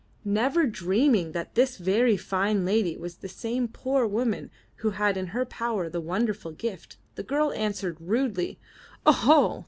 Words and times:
Never 0.25 0.65
dreaming 0.65 1.31
that 1.33 1.53
this 1.53 1.77
very 1.77 2.17
fine 2.17 2.65
lady 2.65 2.97
was 2.97 3.17
the 3.17 3.29
same 3.29 3.67
poor 3.67 4.07
woman 4.07 4.49
who 4.77 4.89
had 4.97 5.15
in 5.15 5.27
her 5.27 5.45
power 5.45 5.89
the 5.89 6.01
wonderful 6.01 6.53
gift, 6.53 6.97
the 7.13 7.21
girl 7.23 7.53
answered 7.53 7.97
rudely: 8.01 8.57
*'0ho! 9.05 9.59